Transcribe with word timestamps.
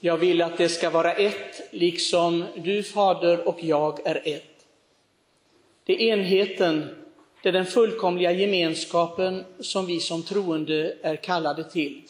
Jag 0.00 0.16
vill 0.16 0.42
att 0.42 0.58
det 0.58 0.68
ska 0.68 0.90
vara 0.90 1.12
ett, 1.12 1.60
liksom 1.70 2.44
du 2.56 2.82
Fader 2.82 3.48
och 3.48 3.64
jag 3.64 4.06
är 4.06 4.22
ett. 4.24 4.66
Det 5.84 5.92
är 5.92 6.12
enheten, 6.12 7.04
det 7.42 7.48
är 7.48 7.52
den 7.52 7.66
fullkomliga 7.66 8.32
gemenskapen 8.32 9.44
som 9.60 9.86
vi 9.86 10.00
som 10.00 10.22
troende 10.22 10.94
är 11.02 11.16
kallade 11.16 11.64
till. 11.64 12.02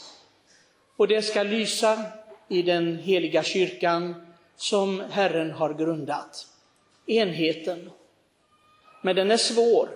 Och 0.97 1.09
det 1.09 1.23
ska 1.23 1.43
lysa 1.43 2.05
i 2.49 2.63
den 2.63 2.97
heliga 2.97 3.43
kyrkan 3.43 4.15
som 4.57 5.03
Herren 5.11 5.51
har 5.51 5.75
grundat. 5.75 6.47
Enheten. 7.07 7.91
Men 9.03 9.17
den 9.17 9.31
är 9.31 9.37
svår. 9.37 9.89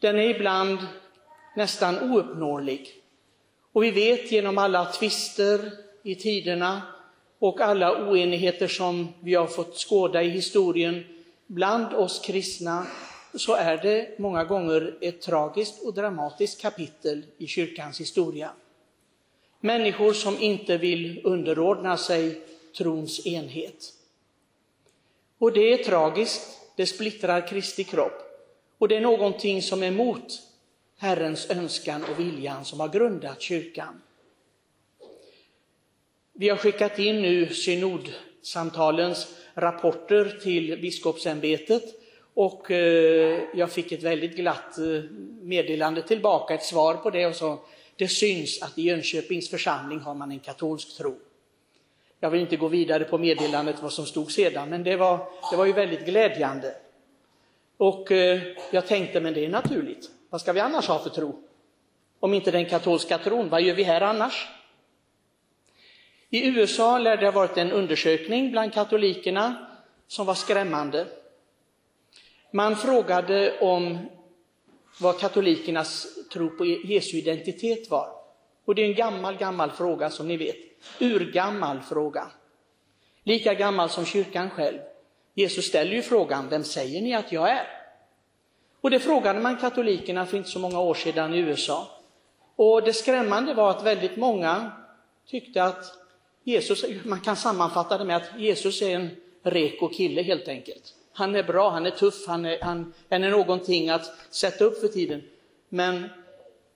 Den 0.00 0.18
är 0.18 0.28
ibland 0.28 0.78
nästan 1.56 2.12
ouppnåelig. 2.12 2.88
Och 3.72 3.84
vi 3.84 3.90
vet 3.90 4.32
genom 4.32 4.58
alla 4.58 4.84
tvister 4.84 5.85
i 6.06 6.14
tiderna 6.14 6.82
och 7.38 7.60
alla 7.60 8.08
oenigheter 8.08 8.68
som 8.68 9.08
vi 9.20 9.34
har 9.34 9.46
fått 9.46 9.76
skåda 9.76 10.22
i 10.22 10.28
historien 10.28 11.04
bland 11.46 11.94
oss 11.94 12.20
kristna 12.24 12.86
så 13.34 13.54
är 13.54 13.76
det 13.76 14.18
många 14.18 14.44
gånger 14.44 14.98
ett 15.00 15.20
tragiskt 15.20 15.82
och 15.82 15.94
dramatiskt 15.94 16.60
kapitel 16.60 17.24
i 17.38 17.46
kyrkans 17.46 18.00
historia. 18.00 18.50
Människor 19.60 20.12
som 20.12 20.38
inte 20.38 20.76
vill 20.76 21.20
underordna 21.24 21.96
sig 21.96 22.40
trons 22.78 23.26
enhet. 23.26 23.92
Och 25.38 25.52
det 25.52 25.72
är 25.72 25.84
tragiskt, 25.84 26.60
det 26.76 26.86
splittrar 26.86 27.48
Kristi 27.48 27.84
kropp 27.84 28.22
och 28.78 28.88
det 28.88 28.96
är 28.96 29.00
någonting 29.00 29.62
som 29.62 29.82
är 29.82 29.86
emot 29.86 30.42
Herrens 30.98 31.50
önskan 31.50 32.04
och 32.04 32.20
viljan 32.20 32.64
som 32.64 32.80
har 32.80 32.88
grundat 32.88 33.40
kyrkan. 33.40 34.00
Vi 36.38 36.48
har 36.48 36.56
skickat 36.56 36.98
in 36.98 37.22
nu 37.22 37.48
synodsamtalens 37.48 39.36
rapporter 39.54 40.38
till 40.42 40.78
biskopsämbetet 40.80 41.82
och 42.34 42.70
eh, 42.70 43.40
jag 43.54 43.70
fick 43.70 43.92
ett 43.92 44.02
väldigt 44.02 44.36
glatt 44.36 44.78
eh, 44.78 45.02
meddelande 45.42 46.02
tillbaka, 46.02 46.54
ett 46.54 46.62
svar 46.62 46.94
på 46.94 47.10
det 47.10 47.26
och 47.26 47.34
så 47.34 47.58
det 47.96 48.08
syns 48.08 48.62
att 48.62 48.78
i 48.78 48.82
Jönköpings 48.82 49.50
församling 49.50 50.00
har 50.00 50.14
man 50.14 50.30
en 50.30 50.38
katolsk 50.38 50.96
tro. 50.96 51.14
Jag 52.20 52.30
vill 52.30 52.40
inte 52.40 52.56
gå 52.56 52.68
vidare 52.68 53.04
på 53.04 53.18
meddelandet 53.18 53.82
vad 53.82 53.92
som 53.92 54.06
stod 54.06 54.32
sedan, 54.32 54.68
men 54.68 54.82
det 54.82 54.96
var, 54.96 55.18
det 55.50 55.56
var 55.56 55.66
ju 55.66 55.72
väldigt 55.72 56.06
glädjande. 56.06 56.74
Och 57.76 58.12
eh, 58.12 58.40
jag 58.70 58.86
tänkte, 58.86 59.20
men 59.20 59.34
det 59.34 59.44
är 59.44 59.48
naturligt. 59.48 60.10
Vad 60.30 60.40
ska 60.40 60.52
vi 60.52 60.60
annars 60.60 60.88
ha 60.88 60.98
för 60.98 61.10
tro? 61.10 61.42
Om 62.20 62.34
inte 62.34 62.50
den 62.50 62.64
katolska 62.64 63.18
tron, 63.18 63.48
vad 63.48 63.62
gör 63.62 63.74
vi 63.74 63.82
här 63.82 64.00
annars? 64.00 64.48
I 66.36 66.46
USA 66.46 66.98
lär 66.98 67.16
det 67.16 67.26
ha 67.26 67.32
varit 67.32 67.56
en 67.56 67.72
undersökning 67.72 68.50
bland 68.50 68.72
katolikerna 68.72 69.66
som 70.06 70.26
var 70.26 70.34
skrämmande. 70.34 71.06
Man 72.50 72.76
frågade 72.76 73.58
om 73.60 73.98
vad 75.00 75.20
katolikernas 75.20 76.06
tro 76.32 76.56
på 76.56 76.64
Jesu 76.64 77.16
identitet 77.16 77.90
var. 77.90 78.08
Och 78.64 78.74
det 78.74 78.82
är 78.82 78.86
en 78.86 78.94
gammal, 78.94 79.36
gammal 79.36 79.70
fråga 79.70 80.10
som 80.10 80.28
ni 80.28 80.36
vet. 80.36 80.56
Urgammal 81.00 81.80
fråga. 81.80 82.30
Lika 83.22 83.54
gammal 83.54 83.90
som 83.90 84.04
kyrkan 84.04 84.50
själv. 84.50 84.78
Jesus 85.34 85.64
ställer 85.64 85.92
ju 85.92 86.02
frågan, 86.02 86.48
vem 86.48 86.64
säger 86.64 87.02
ni 87.02 87.14
att 87.14 87.32
jag 87.32 87.50
är? 87.50 87.66
Och 88.80 88.90
det 88.90 89.00
frågade 89.00 89.40
man 89.40 89.56
katolikerna 89.56 90.26
för 90.26 90.36
inte 90.36 90.48
så 90.48 90.58
många 90.58 90.80
år 90.80 90.94
sedan 90.94 91.34
i 91.34 91.38
USA. 91.38 91.88
Och 92.56 92.82
det 92.82 92.92
skrämmande 92.92 93.54
var 93.54 93.70
att 93.70 93.86
väldigt 93.86 94.16
många 94.16 94.72
tyckte 95.26 95.64
att 95.64 96.05
Jesus, 96.46 96.84
man 97.04 97.20
kan 97.20 97.36
sammanfatta 97.36 97.98
det 97.98 98.04
med 98.04 98.16
att 98.16 98.30
Jesus 98.38 98.82
är 98.82 98.94
en 98.94 99.10
reko 99.42 99.88
kille 99.88 100.22
helt 100.22 100.48
enkelt. 100.48 100.94
Han 101.12 101.34
är 101.34 101.42
bra, 101.42 101.70
han 101.70 101.86
är 101.86 101.90
tuff, 101.90 102.26
han 102.26 102.44
är, 102.44 102.60
han, 102.60 102.94
han 103.10 103.24
är 103.24 103.30
någonting 103.30 103.90
att 103.90 104.12
sätta 104.30 104.64
upp 104.64 104.80
för 104.80 104.88
tiden. 104.88 105.22
Men 105.68 106.08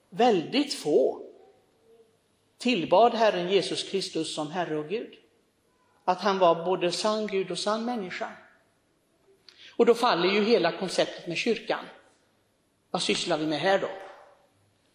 väldigt 0.09 0.73
få 0.73 1.21
tillbad 2.57 3.13
Herren 3.13 3.51
Jesus 3.51 3.83
Kristus 3.83 4.35
som 4.35 4.51
Herre 4.51 4.77
och 4.77 4.89
Gud. 4.89 5.13
Att 6.05 6.21
han 6.21 6.39
var 6.39 6.65
både 6.65 6.91
sann 6.91 7.27
Gud 7.27 7.51
och 7.51 7.59
sann 7.59 7.85
människa. 7.85 8.31
Och 9.75 9.85
då 9.85 9.93
faller 9.93 10.29
ju 10.29 10.43
hela 10.43 10.71
konceptet 10.71 11.27
med 11.27 11.37
kyrkan. 11.37 11.85
Vad 12.91 13.01
sysslar 13.01 13.37
vi 13.37 13.45
med 13.45 13.59
här 13.59 13.79
då? 13.79 13.89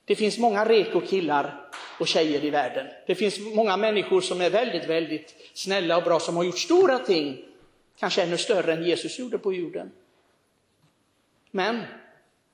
Det 0.06 0.16
finns 0.16 0.38
många 0.38 0.64
reko 0.64 1.00
killar 1.00 1.70
och 2.00 2.08
tjejer 2.08 2.44
i 2.44 2.50
världen. 2.50 2.86
Det 3.06 3.14
finns 3.14 3.40
många 3.40 3.76
människor 3.76 4.20
som 4.20 4.40
är 4.40 4.50
väldigt, 4.50 4.88
väldigt 4.88 5.34
snälla 5.54 5.96
och 5.96 6.02
bra, 6.02 6.20
som 6.20 6.36
har 6.36 6.44
gjort 6.44 6.58
stora 6.58 6.98
ting, 6.98 7.44
kanske 7.98 8.22
ännu 8.22 8.36
större 8.36 8.72
än 8.72 8.84
Jesus 8.84 9.18
gjorde 9.18 9.38
på 9.38 9.52
jorden. 9.52 9.90
Men 11.50 11.82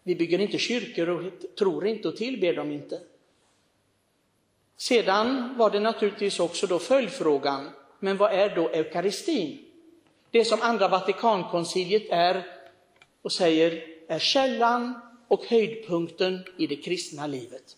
vi 0.02 0.14
bygger 0.14 0.38
inte 0.38 0.58
kyrkor 0.58 1.08
och 1.08 1.32
tror 1.58 1.86
inte 1.86 2.08
och 2.08 2.16
tillber 2.16 2.54
dem 2.54 2.70
inte. 2.70 3.00
Sedan 4.76 5.54
var 5.58 5.70
det 5.70 5.80
naturligtvis 5.80 6.40
också 6.40 6.66
då 6.66 6.78
följdfrågan, 6.78 7.70
men 7.98 8.16
vad 8.16 8.32
är 8.32 8.54
då 8.54 8.68
eukaristin? 8.68 9.64
Det 10.30 10.44
som 10.44 10.62
andra 10.62 10.88
Vatikankonciliet 10.88 12.10
är 12.10 12.46
och 13.22 13.32
säger 13.32 13.84
är 14.08 14.18
källan 14.18 15.00
och 15.32 15.44
höjdpunkten 15.46 16.44
i 16.58 16.66
det 16.66 16.76
kristna 16.76 17.26
livet. 17.26 17.76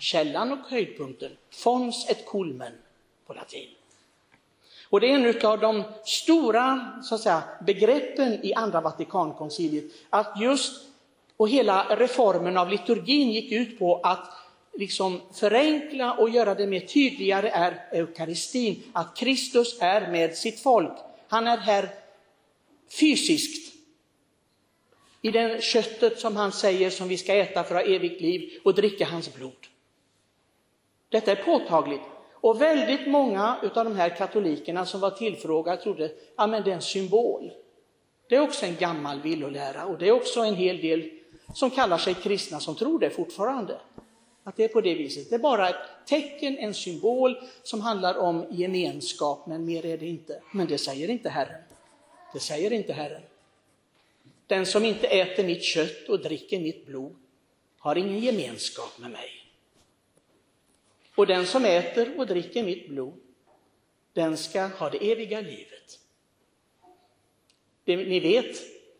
Källan 0.00 0.52
och 0.52 0.58
höjdpunkten, 0.68 1.30
fons 1.50 2.10
et 2.10 2.26
culmen 2.26 2.72
på 3.26 3.34
latin. 3.34 3.68
Och 4.88 5.00
det 5.00 5.10
är 5.10 5.14
en 5.14 5.46
av 5.46 5.60
de 5.60 5.82
stora 6.04 6.92
så 7.02 7.14
att 7.14 7.20
säga, 7.20 7.42
begreppen 7.66 8.44
i 8.44 8.54
andra 8.54 8.80
Vatikankonciliet, 8.80 9.84
att 10.10 10.40
just, 10.40 10.84
och 11.36 11.48
hela 11.48 11.96
reformen 11.96 12.56
av 12.56 12.70
liturgin 12.70 13.30
gick 13.30 13.52
ut 13.52 13.78
på 13.78 14.00
att 14.02 14.28
liksom 14.74 15.20
förenkla 15.32 16.12
och 16.14 16.30
göra 16.30 16.54
det 16.54 16.66
mer 16.66 16.80
tydligare 16.80 17.48
är 17.48 17.88
eukaristin, 17.92 18.82
att 18.92 19.16
Kristus 19.16 19.78
är 19.80 20.10
med 20.10 20.36
sitt 20.36 20.60
folk. 20.60 20.92
Han 21.28 21.46
är 21.46 21.56
här 21.56 21.88
fysiskt, 23.00 23.65
i 25.26 25.30
det 25.30 25.62
köttet 25.62 26.18
som 26.20 26.36
han 26.36 26.52
säger 26.52 26.90
som 26.90 27.08
vi 27.08 27.16
ska 27.16 27.34
äta 27.34 27.64
för 27.64 27.74
att 27.74 27.86
ha 27.86 27.94
evigt 27.94 28.20
liv 28.20 28.60
och 28.64 28.74
dricka 28.74 29.04
hans 29.04 29.34
blod. 29.34 29.66
Detta 31.08 31.32
är 31.32 31.36
påtagligt. 31.36 32.00
Och 32.32 32.60
väldigt 32.60 33.06
många 33.06 33.56
av 33.74 33.84
de 33.84 33.96
här 33.96 34.08
katolikerna 34.08 34.86
som 34.86 35.00
var 35.00 35.10
tillfrågade 35.10 35.82
trodde 35.82 36.04
att 36.04 36.12
ja, 36.36 36.46
det 36.46 36.70
är 36.70 36.74
en 36.74 36.82
symbol. 36.82 37.50
Det 38.28 38.36
är 38.36 38.40
också 38.40 38.66
en 38.66 38.76
gammal 38.76 39.20
villolära 39.20 39.86
och 39.86 39.98
det 39.98 40.08
är 40.08 40.12
också 40.12 40.40
en 40.40 40.54
hel 40.54 40.80
del 40.80 41.10
som 41.54 41.70
kallar 41.70 41.98
sig 41.98 42.14
kristna 42.14 42.60
som 42.60 42.74
tror 42.74 42.98
det 42.98 43.10
fortfarande. 43.10 43.80
Att 44.44 44.56
det 44.56 44.64
är 44.64 44.68
på 44.68 44.80
det 44.80 44.94
viset. 44.94 45.30
Det 45.30 45.34
är 45.34 45.38
bara 45.38 45.68
ett 45.68 45.76
tecken, 46.06 46.58
en 46.58 46.74
symbol 46.74 47.36
som 47.62 47.80
handlar 47.80 48.18
om 48.18 48.46
gemenskap, 48.50 49.46
men 49.46 49.64
mer 49.64 49.86
är 49.86 49.98
det 49.98 50.06
inte. 50.06 50.40
Men 50.52 50.66
det 50.66 50.78
säger 50.78 51.10
inte 51.10 51.28
Herren. 51.28 51.62
Det 52.32 52.40
säger 52.40 52.72
inte 52.72 52.92
Herren. 52.92 53.22
Den 54.46 54.66
som 54.66 54.84
inte 54.84 55.06
äter 55.06 55.44
mitt 55.44 55.62
kött 55.62 56.08
och 56.08 56.20
dricker 56.20 56.60
mitt 56.60 56.86
blod 56.86 57.16
har 57.78 57.96
ingen 57.96 58.18
gemenskap 58.18 58.98
med 58.98 59.10
mig. 59.10 59.30
Och 61.14 61.26
den 61.26 61.46
som 61.46 61.64
äter 61.64 62.18
och 62.18 62.26
dricker 62.26 62.62
mitt 62.62 62.88
blod, 62.88 63.20
den 64.12 64.36
ska 64.36 64.66
ha 64.66 64.90
det 64.90 65.12
eviga 65.12 65.40
livet. 65.40 66.00
Det, 67.84 67.96
ni 67.96 68.20
vet 68.20 68.56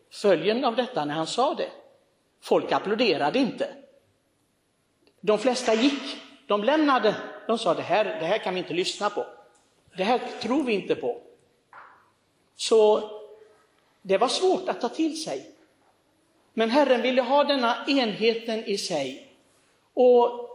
följden 0.09 0.65
av 0.65 0.75
detta 0.75 1.05
när 1.05 1.13
han 1.13 1.27
sa 1.27 1.53
det. 1.53 1.69
Folk 2.41 2.71
applåderade 2.71 3.39
inte. 3.39 3.75
De 5.21 5.39
flesta 5.39 5.73
gick, 5.73 6.17
de 6.47 6.63
lämnade, 6.63 7.15
de 7.47 7.57
sa 7.57 7.73
det 7.73 7.81
här, 7.81 8.05
det 8.05 8.25
här 8.25 8.37
kan 8.37 8.53
vi 8.53 8.59
inte 8.59 8.73
lyssna 8.73 9.09
på. 9.09 9.25
Det 9.97 10.03
här 10.03 10.21
tror 10.41 10.63
vi 10.63 10.73
inte 10.73 10.95
på. 10.95 11.21
Så 12.55 13.11
det 14.07 14.17
var 14.17 14.27
svårt 14.27 14.69
att 14.69 14.81
ta 14.81 14.89
till 14.89 15.23
sig. 15.23 15.51
Men 16.53 16.69
Herren 16.69 17.01
ville 17.01 17.21
ha 17.21 17.43
denna 17.43 17.85
enheten 17.87 18.65
i 18.65 18.77
sig. 18.77 19.27
Och 19.93 20.49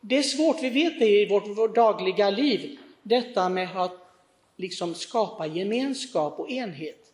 det 0.00 0.18
är 0.18 0.22
svårt, 0.22 0.62
vi 0.62 0.70
vet 0.70 0.98
det 0.98 1.08
i 1.08 1.28
vårt, 1.28 1.58
vårt 1.58 1.74
dagliga 1.74 2.30
liv, 2.30 2.78
detta 3.02 3.48
med 3.48 3.76
att 3.76 3.92
liksom 4.56 4.94
skapa 4.94 5.46
gemenskap 5.46 6.38
och 6.40 6.50
enhet. 6.50 7.12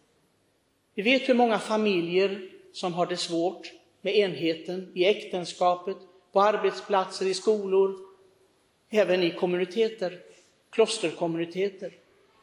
Vi 0.95 1.03
vet 1.03 1.29
hur 1.29 1.35
många 1.35 1.59
familjer 1.59 2.51
som 2.73 2.95
har 2.95 3.07
det 3.07 3.17
svårt 3.17 3.73
med 4.01 4.17
enheten 4.17 4.93
i 4.95 5.05
äktenskapet, 5.05 5.97
på 6.33 6.41
arbetsplatser, 6.41 7.27
i 7.27 7.35
skolor, 7.35 7.97
även 8.91 9.23
i 9.23 9.31
kommuniteter, 9.31 10.21
klosterkommuniteter, 10.71 11.93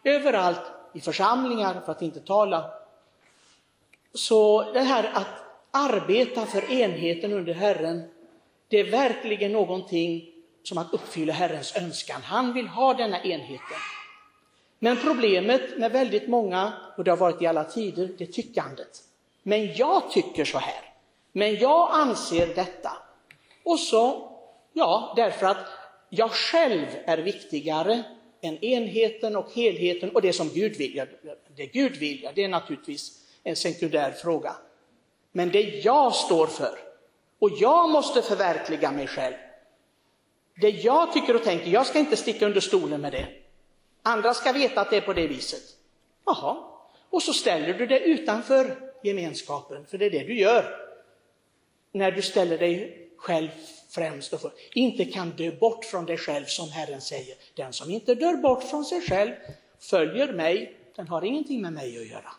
överallt 0.03 0.61
i 0.93 0.99
församlingar 0.99 1.81
för 1.85 1.91
att 1.91 2.01
inte 2.01 2.19
tala 2.19 2.71
så 4.17 4.71
det 4.71 4.79
här 4.79 5.11
att 5.13 5.43
arbeta 5.71 6.45
för 6.45 6.71
enheten 6.71 7.33
under 7.33 7.53
Herren, 7.53 8.03
det 8.67 8.79
är 8.79 8.91
verkligen 8.91 9.51
någonting 9.51 10.29
som 10.63 10.77
att 10.77 10.93
uppfylla 10.93 11.33
Herrens 11.33 11.75
önskan. 11.75 12.21
Han 12.21 12.53
vill 12.53 12.67
ha 12.67 12.93
denna 12.93 13.23
enheten. 13.23 13.77
Men 14.79 14.97
problemet 14.97 15.77
med 15.77 15.91
väldigt 15.91 16.27
många, 16.27 16.73
och 16.97 17.03
det 17.03 17.11
har 17.11 17.17
varit 17.17 17.41
i 17.41 17.45
alla 17.45 17.63
tider, 17.63 18.09
det 18.17 18.23
är 18.23 18.31
tyckandet. 18.31 19.03
Men 19.43 19.75
jag 19.75 20.11
tycker 20.11 20.45
så 20.45 20.57
här. 20.57 20.81
Men 21.31 21.55
jag 21.55 21.89
anser 21.91 22.55
detta. 22.55 22.91
Och 23.63 23.79
så, 23.79 24.31
ja, 24.73 25.13
därför 25.15 25.45
att 25.45 25.67
jag 26.09 26.31
själv 26.31 26.85
är 27.05 27.17
viktigare 27.17 28.03
än 28.41 28.63
enheten 28.63 29.35
och 29.35 29.51
helheten 29.53 30.09
och 30.09 30.21
det 30.21 30.33
som 30.33 30.49
Gud 30.49 30.77
vill. 30.77 31.05
Det 31.55 31.65
Gud 31.65 31.95
vill, 31.97 32.29
det 32.35 32.43
är 32.43 32.49
naturligtvis 32.49 33.26
en 33.47 33.55
sekundär 33.55 34.11
fråga. 34.11 34.55
Men 35.31 35.51
det 35.51 35.61
jag 35.61 36.15
står 36.15 36.47
för, 36.47 36.79
och 37.39 37.49
jag 37.49 37.89
måste 37.89 38.21
förverkliga 38.21 38.91
mig 38.91 39.07
själv. 39.07 39.35
Det 40.61 40.69
jag 40.69 41.13
tycker 41.13 41.35
och 41.35 41.43
tänker, 41.43 41.67
jag 41.67 41.85
ska 41.85 41.99
inte 41.99 42.17
sticka 42.17 42.45
under 42.45 42.59
stolen 42.59 43.01
med 43.01 43.11
det. 43.11 43.27
Andra 44.03 44.33
ska 44.33 44.51
veta 44.51 44.81
att 44.81 44.89
det 44.89 44.97
är 44.97 45.01
på 45.01 45.13
det 45.13 45.27
viset. 45.27 45.63
Jaha, 46.25 46.57
och 47.09 47.23
så 47.23 47.33
ställer 47.33 47.73
du 47.73 47.85
det 47.85 47.99
utanför 47.99 48.91
gemenskapen, 49.03 49.85
för 49.85 49.97
det 49.97 50.05
är 50.05 50.11
det 50.11 50.23
du 50.23 50.39
gör. 50.39 50.87
När 51.91 52.11
du 52.11 52.21
ställer 52.21 52.57
dig 52.57 53.07
själv 53.17 53.49
främst 53.89 54.33
och 54.33 54.41
för. 54.41 54.51
Inte 54.73 55.05
kan 55.05 55.29
dö 55.29 55.51
bort 55.51 55.85
från 55.85 56.05
dig 56.05 56.17
själv 56.17 56.45
som 56.45 56.69
Herren 56.69 57.01
säger. 57.01 57.35
Den 57.55 57.73
som 57.73 57.91
inte 57.91 58.15
dör 58.15 58.33
bort 58.33 58.63
från 58.63 58.85
sig 58.85 59.01
själv 59.01 59.31
följer 59.79 60.33
mig, 60.33 60.77
den 60.95 61.07
har 61.07 61.25
ingenting 61.25 61.61
med 61.61 61.73
mig 61.73 61.97
att 61.97 62.07
göra. 62.07 62.31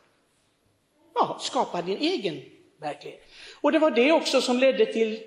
Ja, 1.15 1.37
skapa 1.41 1.83
din 1.83 1.99
egen 1.99 2.43
verklighet. 2.81 3.23
Och 3.61 3.73
det 3.73 3.79
var 3.79 3.91
det 3.91 4.13
också 4.13 4.41
som 4.41 4.59
ledde 4.59 4.87
till 4.87 5.21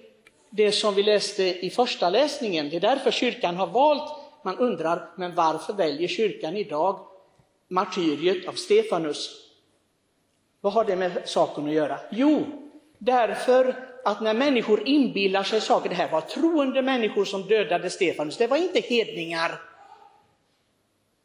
det 0.49 0.71
som 0.71 0.95
vi 0.95 1.03
läste 1.03 1.43
i 1.65 1.69
första 1.69 2.09
läsningen. 2.09 2.69
Det 2.69 2.75
är 2.75 2.81
därför 2.81 3.11
kyrkan 3.11 3.55
har 3.55 3.67
valt, 3.67 4.11
man 4.43 4.57
undrar, 4.57 5.09
men 5.17 5.35
varför 5.35 5.73
väljer 5.73 6.07
kyrkan 6.07 6.57
idag 6.57 6.99
martyriet 7.67 8.47
av 8.47 8.53
Stefanus? 8.53 9.47
Vad 10.61 10.73
har 10.73 10.85
det 10.85 10.95
med 10.95 11.21
saken 11.25 11.67
att 11.67 11.73
göra? 11.73 11.99
Jo, 12.11 12.45
därför 12.97 13.87
att 14.05 14.21
när 14.21 14.33
människor 14.33 14.87
inbillar 14.87 15.43
sig 15.43 15.61
saker, 15.61 15.89
det 15.89 15.95
här 15.95 16.11
var 16.11 16.21
troende 16.21 16.81
människor 16.81 17.25
som 17.25 17.41
dödade 17.41 17.89
Stefanus, 17.89 18.37
det 18.37 18.47
var 18.47 18.57
inte 18.57 18.79
hedningar. 18.79 19.61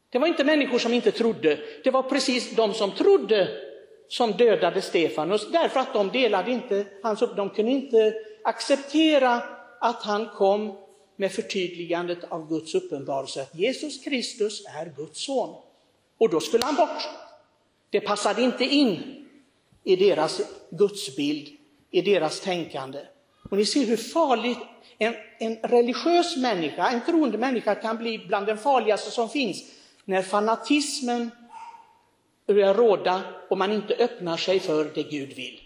Det 0.09 0.19
var 0.19 0.27
inte 0.27 0.43
människor 0.43 0.79
som 0.79 0.93
inte 0.93 1.11
trodde, 1.11 1.59
det 1.83 1.91
var 1.91 2.03
precis 2.03 2.55
de 2.55 2.73
som 2.73 2.91
trodde 2.91 3.66
som 4.09 4.31
dödade 4.31 4.81
Stefanus, 4.81 5.51
därför 5.51 5.79
att 5.79 5.93
de 5.93 6.11
delade 6.11 6.51
inte 6.51 6.85
hans 7.03 7.21
upp, 7.21 7.35
de 7.35 7.49
kunde 7.49 7.71
inte 7.71 8.13
acceptera 8.43 9.41
att 9.79 10.03
han 10.03 10.29
kom 10.29 10.77
med 11.15 11.31
förtydligandet 11.31 12.19
av 12.29 12.49
Guds 12.49 12.75
uppenbarelse, 12.75 13.41
att 13.41 13.55
Jesus 13.55 14.03
Kristus 14.03 14.65
är 14.65 14.93
Guds 14.97 15.25
son. 15.25 15.55
Och 16.17 16.29
då 16.29 16.39
skulle 16.39 16.65
han 16.65 16.75
bort. 16.75 17.09
Det 17.89 17.99
passade 17.99 18.41
inte 18.41 18.63
in 18.63 19.25
i 19.83 19.95
deras 19.95 20.41
gudsbild 20.69 21.57
i 21.91 22.01
deras 22.01 22.39
tänkande. 22.39 22.99
Och 23.49 23.57
ni 23.57 23.65
ser 23.65 23.85
hur 23.85 23.97
farligt 23.97 24.57
en, 24.97 25.13
en 25.39 25.55
religiös 25.55 26.37
människa, 26.37 26.89
en 26.89 27.01
troende 27.05 27.37
människa 27.37 27.75
kan 27.75 27.97
bli 27.97 28.17
bland 28.17 28.45
den 28.45 28.57
farligaste 28.57 29.11
som 29.11 29.29
finns 29.29 29.63
när 30.05 30.21
fanatismen 30.21 31.31
råda 32.47 33.21
och 33.49 33.57
man 33.57 33.71
inte 33.71 33.93
öppnar 33.93 34.37
sig 34.37 34.59
för 34.59 34.85
det 34.95 35.03
Gud 35.03 35.33
vill. 35.33 35.61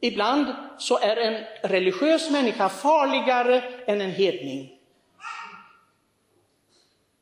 Ibland 0.00 0.46
så 0.78 0.98
är 0.98 1.16
en 1.16 1.44
religiös 1.70 2.30
människa 2.30 2.68
farligare 2.68 3.62
än 3.86 4.00
en 4.00 4.10
hedning. 4.10 4.78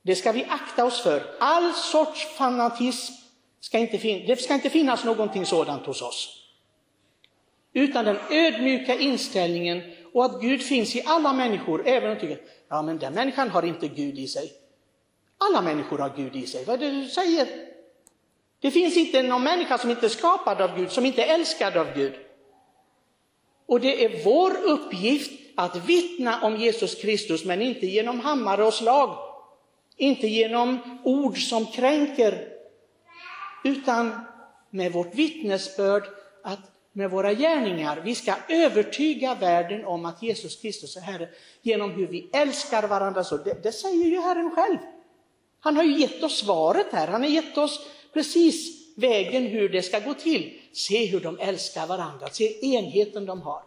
Det 0.03 0.17
ska 0.17 0.32
vi 0.32 0.44
akta 0.44 0.85
oss 0.85 1.03
för. 1.03 1.23
All 1.41 1.73
sorts 1.73 2.26
fanatism 2.37 3.12
ska 3.61 3.79
inte. 3.79 3.97
Det 4.26 4.41
ska 4.41 4.55
inte 4.55 4.71
finnas 4.71 5.05
någonting 5.05 5.47
sådant 5.47 5.87
hos 5.87 6.03
oss 6.03 6.38
utan 7.73 8.05
den 8.05 8.17
ödmjuka 8.31 8.94
inställningen 8.94 9.82
och 10.12 10.25
att 10.25 10.41
Gud 10.41 10.62
finns 10.62 10.97
i 10.97 11.03
alla 11.06 11.32
människor, 11.32 11.82
även 11.87 12.11
om 12.11 12.14
de 12.14 12.21
tycker 12.21 12.41
ja 12.69 12.82
men 12.82 12.99
den 12.99 13.14
människan 13.14 13.50
har 13.50 13.62
inte 13.62 13.88
Gud 13.88 14.19
i 14.19 14.26
sig. 14.26 14.53
Alla 15.38 15.62
människor 15.62 15.99
har 15.99 16.12
Gud 16.17 16.37
i 16.37 16.46
sig, 16.46 16.64
vad 16.64 16.82
är 16.82 16.90
det 16.90 17.00
du 17.00 17.08
säger? 17.08 17.49
Det 18.61 18.70
finns 18.70 18.96
inte 18.96 19.23
någon 19.23 19.44
människa 19.44 19.79
som 19.79 19.90
inte 19.90 20.06
är 20.06 20.11
skapad 20.11 20.61
av 20.61 20.76
Gud, 20.76 20.93
som 20.93 21.06
inte 21.06 21.25
är 21.25 21.35
älskad 21.35 21.76
av 21.76 21.94
Gud. 21.94 22.14
Och 23.67 23.81
det 23.81 24.05
är 24.05 24.25
vår 24.25 24.56
uppgift 24.64 25.40
att 25.56 25.76
vittna 25.76 26.43
om 26.43 26.56
Jesus 26.56 26.94
Kristus, 26.94 27.44
men 27.44 27.62
inte 27.62 27.87
genom 27.87 28.20
hammare 28.20 28.64
och 28.64 28.75
slag, 28.75 29.19
inte 29.96 30.26
genom 30.26 30.99
ord 31.05 31.49
som 31.49 31.67
kränker, 31.67 32.49
utan 33.64 34.20
med 34.70 34.93
vårt 34.93 35.14
vittnesbörd 35.14 36.05
att 36.44 36.61
med 36.99 37.11
våra 37.11 37.35
gärningar. 37.35 38.00
Vi 38.05 38.14
ska 38.14 38.35
övertyga 38.49 39.35
världen 39.35 39.85
om 39.85 40.05
att 40.05 40.23
Jesus 40.23 40.61
Kristus 40.61 40.96
är 40.96 41.00
Herre 41.00 41.29
genom 41.62 41.90
hur 41.90 42.06
vi 42.06 42.31
älskar 42.32 42.88
varandra. 42.88 43.25
Så 43.25 43.37
det, 43.37 43.62
det 43.62 43.73
säger 43.73 44.05
ju 44.05 44.20
Herren 44.20 44.50
själv. 44.50 44.79
Han 45.69 45.76
har 45.76 45.85
ju 45.85 46.00
gett 46.00 46.23
oss 46.23 46.38
svaret 46.38 46.87
här. 46.93 47.06
Han 47.06 47.23
har 47.23 47.29
gett 47.29 47.59
oss 47.59 47.87
precis 48.12 48.88
vägen 48.97 49.47
hur 49.47 49.69
det 49.69 49.82
ska 49.82 49.99
gå 49.99 50.15
till. 50.15 50.61
Se 50.73 51.06
hur 51.06 51.20
de 51.20 51.38
älskar 51.41 51.87
varandra, 51.87 52.29
se 52.29 52.75
enheten 52.75 53.26
de 53.26 53.43
har. 53.43 53.62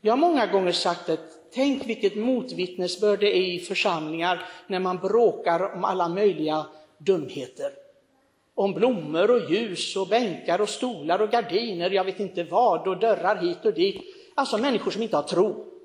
Jag 0.00 0.12
har 0.12 0.16
många 0.16 0.46
gånger 0.46 0.72
sagt 0.72 1.08
att 1.08 1.52
tänk 1.54 1.86
vilket 1.86 2.16
motvittnesbörd 2.16 3.20
det 3.20 3.36
är 3.36 3.54
i 3.54 3.58
församlingar 3.58 4.48
när 4.66 4.80
man 4.80 4.98
bråkar 4.98 5.74
om 5.74 5.84
alla 5.84 6.08
möjliga 6.08 6.66
dumheter 6.98 7.72
om 8.54 8.72
blommor 8.72 9.30
och 9.30 9.50
ljus 9.50 9.96
och 9.96 10.08
bänkar 10.08 10.60
och 10.60 10.68
stolar 10.68 11.22
och 11.22 11.30
gardiner, 11.30 11.90
jag 11.90 12.04
vet 12.04 12.20
inte 12.20 12.44
vad, 12.44 12.88
och 12.88 13.00
dörrar 13.00 13.36
hit 13.36 13.64
och 13.64 13.74
dit. 13.74 14.02
Alltså 14.34 14.58
människor 14.58 14.90
som 14.90 15.02
inte 15.02 15.16
har 15.16 15.22
tro. 15.22 15.75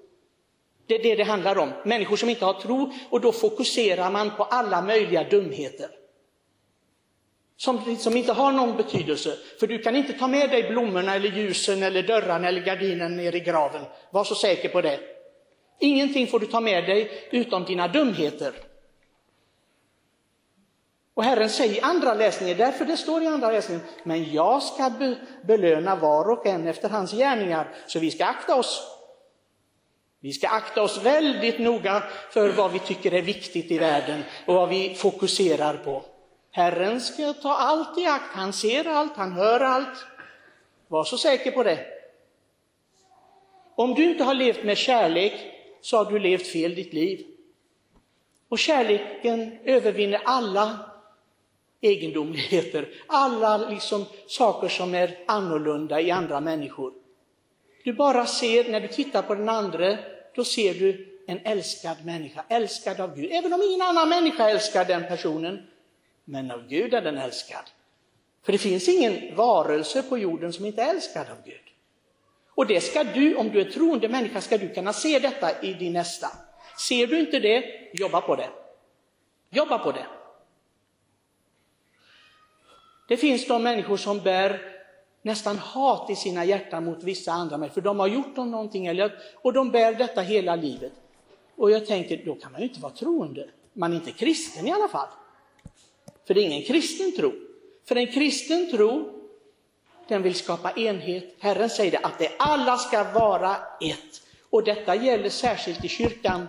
Det 0.87 0.95
är 0.95 1.03
det 1.03 1.15
det 1.15 1.23
handlar 1.23 1.57
om, 1.57 1.73
människor 1.85 2.15
som 2.15 2.29
inte 2.29 2.45
har 2.45 2.53
tro 2.53 2.91
och 3.09 3.21
då 3.21 3.31
fokuserar 3.31 4.11
man 4.11 4.31
på 4.37 4.43
alla 4.43 4.81
möjliga 4.81 5.23
dumheter. 5.23 5.89
Som, 7.57 7.95
som 7.95 8.17
inte 8.17 8.33
har 8.33 8.51
någon 8.51 8.77
betydelse, 8.77 9.37
för 9.59 9.67
du 9.67 9.79
kan 9.79 9.95
inte 9.95 10.13
ta 10.13 10.27
med 10.27 10.49
dig 10.49 10.63
blommorna 10.69 11.15
eller 11.15 11.29
ljusen 11.29 11.83
eller 11.83 12.03
dörrarna 12.03 12.47
eller 12.47 12.61
gardinen 12.61 13.17
ner 13.17 13.35
i 13.35 13.39
graven. 13.39 13.85
Var 14.11 14.23
så 14.23 14.35
säker 14.35 14.69
på 14.69 14.81
det. 14.81 14.99
Ingenting 15.79 16.27
får 16.27 16.39
du 16.39 16.45
ta 16.45 16.59
med 16.59 16.85
dig 16.85 17.27
utom 17.31 17.63
dina 17.65 17.87
dumheter. 17.87 18.53
Och 21.13 21.23
Herren 21.23 21.49
säger 21.49 21.75
i 21.75 21.81
andra 21.81 22.13
läsningen, 22.13 22.57
därför 22.57 22.85
det 22.85 22.97
står 22.97 23.23
i 23.23 23.27
andra 23.27 23.51
läsningen, 23.51 23.83
men 24.03 24.33
jag 24.33 24.63
ska 24.63 24.91
belöna 25.43 25.95
var 25.95 26.29
och 26.29 26.45
en 26.45 26.67
efter 26.67 26.89
hans 26.89 27.11
gärningar, 27.11 27.75
så 27.87 27.99
vi 27.99 28.11
ska 28.11 28.25
akta 28.25 28.55
oss. 28.55 28.90
Vi 30.23 30.33
ska 30.33 30.47
akta 30.47 30.81
oss 30.81 30.97
väldigt 31.03 31.59
noga 31.59 32.03
för 32.29 32.49
vad 32.49 32.71
vi 32.71 32.79
tycker 32.79 33.13
är 33.13 33.21
viktigt 33.21 33.71
i 33.71 33.77
världen 33.77 34.23
och 34.45 34.55
vad 34.55 34.69
vi 34.69 34.95
fokuserar 34.95 35.77
på. 35.77 36.03
Herren 36.51 37.01
ska 37.01 37.33
ta 37.33 37.53
allt 37.53 37.97
i 37.97 38.05
akt, 38.05 38.33
han 38.33 38.53
ser 38.53 38.87
allt, 38.87 39.15
han 39.15 39.31
hör 39.31 39.59
allt. 39.59 40.05
Var 40.87 41.03
så 41.03 41.17
säker 41.17 41.51
på 41.51 41.63
det. 41.63 41.85
Om 43.75 43.93
du 43.93 44.11
inte 44.11 44.23
har 44.23 44.33
levt 44.33 44.63
med 44.63 44.77
kärlek 44.77 45.33
så 45.81 45.97
har 45.97 46.11
du 46.11 46.19
levt 46.19 46.47
fel 46.47 46.75
ditt 46.75 46.93
liv. 46.93 47.25
Och 48.49 48.59
kärleken 48.59 49.57
övervinner 49.63 50.21
alla 50.25 50.79
egendomligheter, 51.81 52.89
alla 53.07 53.57
liksom 53.57 54.05
saker 54.27 54.67
som 54.67 54.95
är 54.95 55.17
annorlunda 55.27 56.01
i 56.01 56.11
andra 56.11 56.39
människor. 56.39 56.93
Du 57.83 57.93
bara 57.93 58.25
ser, 58.25 58.71
när 58.71 58.81
du 58.81 58.87
tittar 58.87 59.21
på 59.21 59.35
den 59.35 59.49
andra, 59.49 59.97
då 60.35 60.43
ser 60.43 60.73
du 60.73 61.07
en 61.27 61.39
älskad 61.45 62.05
människa, 62.05 62.43
älskad 62.49 62.99
av 62.99 63.15
Gud. 63.15 63.31
Även 63.31 63.53
om 63.53 63.61
ingen 63.61 63.81
annan 63.81 64.09
människa 64.09 64.49
älskar 64.49 64.85
den 64.85 65.03
personen, 65.07 65.67
men 66.25 66.51
av 66.51 66.67
Gud 66.67 66.93
är 66.93 67.01
den 67.01 67.17
älskad. 67.17 67.63
För 68.43 68.51
det 68.51 68.57
finns 68.57 68.89
ingen 68.89 69.35
varelse 69.35 70.03
på 70.03 70.17
jorden 70.17 70.53
som 70.53 70.65
inte 70.65 70.81
är 70.81 70.89
älskad 70.89 71.29
av 71.29 71.45
Gud. 71.45 71.61
Och 72.49 72.67
det 72.67 72.81
ska 72.81 73.03
du, 73.03 73.35
om 73.35 73.49
du 73.49 73.61
är 73.61 73.71
troende 73.71 74.09
människa, 74.09 74.41
ska 74.41 74.57
du 74.57 74.69
kunna 74.69 74.93
se 74.93 75.19
detta 75.19 75.61
i 75.61 75.73
din 75.73 75.93
nästa. 75.93 76.27
Ser 76.87 77.07
du 77.07 77.19
inte 77.19 77.39
det, 77.39 77.63
jobba 77.93 78.21
på 78.21 78.35
det. 78.35 78.49
Jobba 79.49 79.77
på 79.77 79.91
det. 79.91 80.05
Det 83.07 83.17
finns 83.17 83.47
de 83.47 83.63
människor 83.63 83.97
som 83.97 84.19
bär 84.19 84.80
nästan 85.21 85.57
hat 85.57 86.09
i 86.09 86.15
sina 86.15 86.45
hjärtan 86.45 86.85
mot 86.85 87.03
vissa 87.03 87.31
andra 87.31 87.57
människor, 87.57 87.73
för 87.73 87.81
de 87.81 87.99
har 87.99 88.07
gjort 88.07 88.35
dem 88.35 88.51
någonting, 88.51 88.85
eller, 88.85 89.13
och 89.41 89.53
de 89.53 89.71
bär 89.71 89.93
detta 89.93 90.21
hela 90.21 90.55
livet. 90.55 90.93
Och 91.55 91.71
jag 91.71 91.85
tänker, 91.85 92.21
då 92.25 92.35
kan 92.35 92.51
man 92.51 92.61
ju 92.61 92.67
inte 92.67 92.79
vara 92.79 92.93
troende. 92.93 93.49
Man 93.73 93.91
är 93.91 93.95
inte 93.95 94.11
kristen 94.11 94.67
i 94.67 94.71
alla 94.71 94.87
fall. 94.87 95.07
För 96.27 96.33
det 96.33 96.41
är 96.41 96.45
ingen 96.45 96.63
kristen 96.63 97.15
tro. 97.15 97.33
För 97.85 97.95
en 97.95 98.07
kristen 98.07 98.71
tro, 98.71 99.21
den 100.07 100.21
vill 100.21 100.35
skapa 100.35 100.71
enhet. 100.71 101.35
Herren 101.39 101.69
säger 101.69 101.91
det, 101.91 101.97
att 101.97 102.19
det 102.19 102.31
alla 102.39 102.77
ska 102.77 103.03
vara 103.03 103.55
ett. 103.81 104.21
Och 104.49 104.63
detta 104.63 104.95
gäller 104.95 105.29
särskilt 105.29 105.85
i 105.85 105.87
kyrkan. 105.87 106.47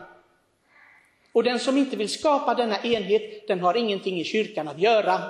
Och 1.32 1.44
den 1.44 1.58
som 1.58 1.78
inte 1.78 1.96
vill 1.96 2.08
skapa 2.08 2.54
denna 2.54 2.82
enhet, 2.82 3.48
den 3.48 3.60
har 3.60 3.76
ingenting 3.76 4.20
i 4.20 4.24
kyrkan 4.24 4.68
att 4.68 4.78
göra. 4.78 5.20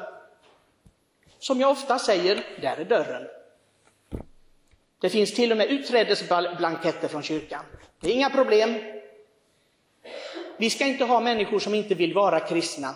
Som 1.42 1.60
jag 1.60 1.70
ofta 1.70 1.98
säger, 1.98 2.44
där 2.60 2.76
är 2.76 2.84
dörren. 2.84 3.28
Det 5.00 5.10
finns 5.10 5.34
till 5.34 5.50
och 5.50 5.58
med 5.58 5.70
utträdesblanketter 5.70 7.08
från 7.08 7.22
kyrkan. 7.22 7.64
Det 8.00 8.10
är 8.10 8.14
inga 8.14 8.30
problem. 8.30 8.78
Vi 10.56 10.70
ska 10.70 10.86
inte 10.86 11.04
ha 11.04 11.20
människor 11.20 11.58
som 11.58 11.74
inte 11.74 11.94
vill 11.94 12.14
vara 12.14 12.40
kristna. 12.40 12.94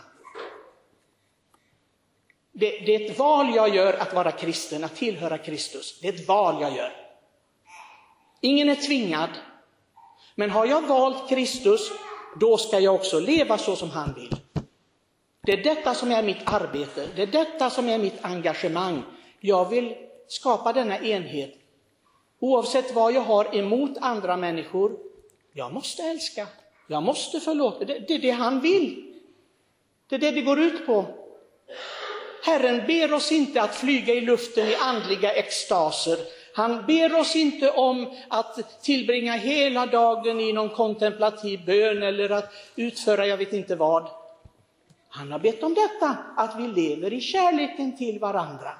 Det, 2.52 2.70
det, 2.70 2.94
är 2.94 3.10
ett 3.10 3.18
val 3.18 3.54
jag 3.54 3.74
gör 3.74 3.92
att 3.92 4.14
vara 4.14 4.32
kristen, 4.32 4.84
att 4.84 4.96
tillhöra 4.96 5.38
Kristus. 5.38 6.00
Det 6.00 6.08
är 6.08 6.12
ett 6.12 6.28
val 6.28 6.62
jag 6.62 6.76
gör. 6.76 6.92
Ingen 8.40 8.68
är 8.68 8.74
tvingad. 8.74 9.30
Men 10.34 10.50
har 10.50 10.66
jag 10.66 10.86
valt 10.86 11.28
Kristus, 11.28 11.90
då 12.40 12.56
ska 12.56 12.78
jag 12.80 12.94
också 12.94 13.20
leva 13.20 13.58
så 13.58 13.76
som 13.76 13.90
han 13.90 14.14
vill. 14.14 14.45
Det 15.46 15.52
är 15.52 15.56
detta 15.62 15.94
som 15.94 16.12
är 16.12 16.22
mitt 16.22 16.42
arbete, 16.44 17.08
det 17.16 17.22
är 17.22 17.26
detta 17.26 17.70
som 17.70 17.88
är 17.88 17.98
mitt 17.98 18.18
engagemang. 18.24 19.02
Jag 19.40 19.70
vill 19.70 19.94
skapa 20.28 20.72
denna 20.72 20.98
enhet. 20.98 21.54
Oavsett 22.38 22.94
vad 22.94 23.12
jag 23.12 23.20
har 23.20 23.56
emot 23.56 23.90
andra 24.00 24.36
människor, 24.36 24.98
jag 25.52 25.72
måste 25.72 26.02
älska, 26.02 26.46
jag 26.86 27.02
måste 27.02 27.40
förlåta. 27.40 27.84
Det, 27.84 27.98
det 28.08 28.14
är 28.14 28.18
det 28.18 28.30
han 28.30 28.60
vill. 28.60 29.14
Det 30.08 30.14
är 30.14 30.18
det 30.18 30.30
det 30.30 30.42
går 30.42 30.60
ut 30.60 30.86
på. 30.86 31.04
Herren 32.44 32.86
ber 32.86 33.14
oss 33.14 33.32
inte 33.32 33.62
att 33.62 33.74
flyga 33.74 34.14
i 34.14 34.20
luften 34.20 34.68
i 34.68 34.74
andliga 34.74 35.32
extaser. 35.32 36.18
Han 36.54 36.86
ber 36.86 37.20
oss 37.20 37.36
inte 37.36 37.70
om 37.70 38.16
att 38.28 38.82
tillbringa 38.82 39.32
hela 39.32 39.86
dagen 39.86 40.40
i 40.40 40.52
någon 40.52 40.68
kontemplativ 40.68 41.64
bön 41.66 42.02
eller 42.02 42.30
att 42.30 42.52
utföra 42.76 43.26
jag 43.26 43.36
vet 43.36 43.52
inte 43.52 43.76
vad. 43.76 44.10
Han 45.16 45.32
har 45.32 45.38
bett 45.38 45.62
om 45.62 45.74
detta, 45.74 46.16
att 46.36 46.60
vi 46.60 46.68
lever 46.68 47.12
i 47.12 47.20
kärleken 47.20 47.96
till 47.96 48.18
varandra. 48.18 48.74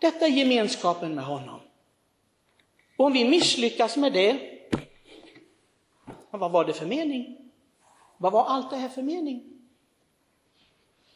Detta 0.00 0.26
är 0.26 0.30
gemenskapen 0.30 1.14
med 1.14 1.24
honom. 1.24 1.60
Och 2.96 3.06
om 3.06 3.12
vi 3.12 3.28
misslyckas 3.28 3.96
med 3.96 4.12
det, 4.12 4.60
vad 6.30 6.50
var 6.50 6.64
det 6.64 6.72
för 6.72 6.86
mening? 6.86 7.50
Vad 8.16 8.32
var 8.32 8.44
allt 8.44 8.70
det 8.70 8.76
här 8.76 8.88
för 8.88 9.02
mening? 9.02 9.44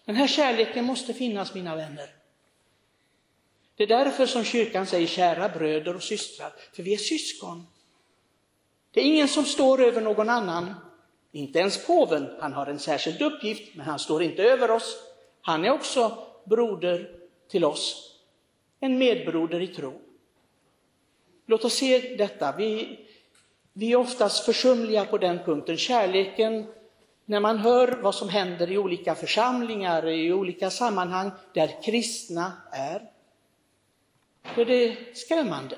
Den 0.04 0.16
här 0.16 0.26
kärleken 0.26 0.84
måste 0.84 1.14
finnas, 1.14 1.54
mina 1.54 1.76
vänner. 1.76 2.10
Det 3.76 3.82
är 3.82 3.87
därför 3.87 4.26
som 4.26 4.44
kyrkan 4.44 4.87
säger 4.87 5.06
kära 5.06 5.48
bröder 5.48 5.96
och 5.96 6.02
systrar, 6.02 6.52
för 6.72 6.82
vi 6.82 6.94
är 6.94 6.98
syskon. 6.98 7.66
Det 8.90 9.00
är 9.00 9.04
ingen 9.04 9.28
som 9.28 9.44
står 9.44 9.82
över 9.82 10.00
någon 10.00 10.28
annan, 10.28 10.75
inte 11.38 11.59
ens 11.59 11.87
påven. 11.87 12.26
Han 12.40 12.52
har 12.52 12.66
en 12.66 12.78
särskild 12.78 13.23
uppgift, 13.23 13.75
men 13.75 13.87
han 13.87 13.99
står 13.99 14.23
inte 14.23 14.42
över 14.42 14.71
oss. 14.71 14.97
Han 15.42 15.64
är 15.64 15.71
också 15.71 16.18
broder 16.45 17.11
till 17.49 17.64
oss, 17.64 18.16
en 18.80 18.99
medbroder 18.99 19.61
i 19.61 19.66
tro. 19.66 19.92
Låt 21.47 21.64
oss 21.64 21.75
se 21.75 22.16
detta. 22.16 22.54
Vi, 22.57 22.99
vi 23.73 23.92
är 23.92 23.97
oftast 23.97 24.45
försumliga 24.45 25.04
på 25.04 25.18
den 25.18 25.38
punkten. 25.38 25.76
Kärleken 25.76 26.66
när 27.25 27.40
man 27.40 27.59
hör 27.59 27.99
vad 28.02 28.14
som 28.14 28.28
händer 28.28 28.71
i 28.71 28.78
olika 28.78 29.14
församlingar, 29.14 30.09
i 30.09 30.33
olika 30.33 30.71
sammanhang 30.71 31.30
där 31.54 31.83
kristna 31.83 32.52
är, 32.73 33.02
då 34.54 34.61
är 34.61 34.66
det 34.66 34.97
skrämmande. 35.16 35.76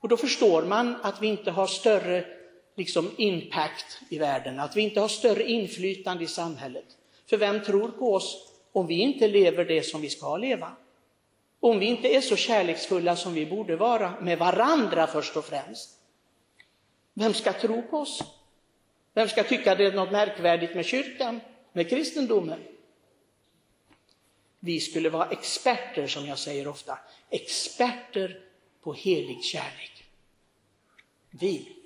Och 0.00 0.08
då 0.08 0.16
förstår 0.16 0.62
man 0.62 0.96
att 1.02 1.22
vi 1.22 1.26
inte 1.26 1.50
har 1.50 1.66
större 1.66 2.37
liksom, 2.78 3.10
impact 3.16 4.00
i 4.08 4.18
världen, 4.18 4.60
att 4.60 4.76
vi 4.76 4.80
inte 4.80 5.00
har 5.00 5.08
större 5.08 5.42
inflytande 5.50 6.24
i 6.24 6.26
samhället. 6.26 6.84
För 7.26 7.36
vem 7.36 7.64
tror 7.64 7.88
på 7.88 8.14
oss 8.14 8.52
om 8.72 8.86
vi 8.86 8.94
inte 8.94 9.28
lever 9.28 9.64
det 9.64 9.82
som 9.82 10.00
vi 10.00 10.10
ska 10.10 10.36
leva? 10.36 10.76
Om 11.60 11.78
vi 11.78 11.86
inte 11.86 12.08
är 12.08 12.20
så 12.20 12.36
kärleksfulla 12.36 13.16
som 13.16 13.34
vi 13.34 13.46
borde 13.46 13.76
vara, 13.76 14.20
med 14.20 14.38
varandra 14.38 15.06
först 15.06 15.36
och 15.36 15.44
främst. 15.44 15.90
Vem 17.14 17.34
ska 17.34 17.52
tro 17.52 17.82
på 17.82 17.98
oss? 17.98 18.22
Vem 19.14 19.28
ska 19.28 19.42
tycka 19.42 19.74
det 19.74 19.84
är 19.84 19.92
något 19.92 20.12
märkvärdigt 20.12 20.74
med 20.74 20.86
kyrkan, 20.86 21.40
med 21.72 21.90
kristendomen? 21.90 22.60
Vi 24.60 24.80
skulle 24.80 25.10
vara 25.10 25.30
experter, 25.30 26.06
som 26.06 26.26
jag 26.26 26.38
säger 26.38 26.68
ofta, 26.68 26.98
experter 27.30 28.40
på 28.82 28.92
helig 28.92 29.42
kärlek. 29.42 30.04
Vi. 31.30 31.77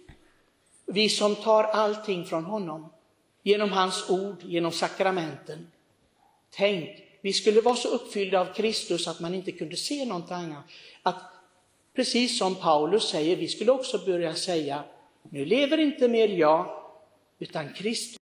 Vi 0.86 1.08
som 1.08 1.34
tar 1.34 1.64
allting 1.64 2.24
från 2.24 2.44
honom, 2.44 2.92
genom 3.42 3.72
hans 3.72 4.10
ord, 4.10 4.36
genom 4.42 4.72
sakramenten. 4.72 5.70
Tänk, 6.50 6.88
vi 7.20 7.32
skulle 7.32 7.60
vara 7.60 7.76
så 7.76 7.88
uppfyllda 7.88 8.40
av 8.40 8.54
Kristus 8.54 9.08
att 9.08 9.20
man 9.20 9.34
inte 9.34 9.52
kunde 9.52 9.76
se 9.76 10.04
någonting 10.04 10.36
annat. 10.36 10.64
Att, 11.02 11.22
precis 11.94 12.38
som 12.38 12.54
Paulus 12.54 13.08
säger, 13.08 13.36
vi 13.36 13.48
skulle 13.48 13.72
också 13.72 13.98
börja 13.98 14.34
säga, 14.34 14.84
nu 15.30 15.44
lever 15.44 15.78
inte 15.78 16.08
mer 16.08 16.28
jag, 16.28 16.82
utan 17.38 17.72
Kristus 17.72 18.18